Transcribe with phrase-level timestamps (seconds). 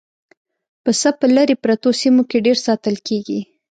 [0.83, 3.39] پسه په لرې پرتو سیمو کې ډېر ساتل کېږي.